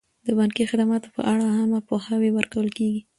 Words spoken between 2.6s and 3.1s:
کیږي.